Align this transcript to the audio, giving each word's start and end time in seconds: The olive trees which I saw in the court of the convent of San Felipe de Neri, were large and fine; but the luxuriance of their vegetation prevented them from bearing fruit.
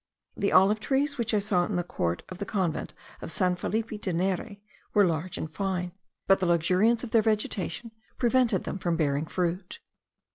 The 0.35 0.51
olive 0.51 0.79
trees 0.79 1.19
which 1.19 1.31
I 1.31 1.37
saw 1.37 1.63
in 1.65 1.75
the 1.75 1.83
court 1.83 2.23
of 2.29 2.39
the 2.39 2.45
convent 2.47 2.95
of 3.21 3.31
San 3.31 3.55
Felipe 3.55 4.01
de 4.01 4.11
Neri, 4.11 4.63
were 4.95 5.05
large 5.05 5.37
and 5.37 5.47
fine; 5.47 5.91
but 6.25 6.39
the 6.39 6.47
luxuriance 6.47 7.03
of 7.03 7.11
their 7.11 7.21
vegetation 7.21 7.91
prevented 8.17 8.63
them 8.63 8.79
from 8.79 8.97
bearing 8.97 9.27
fruit. 9.27 9.79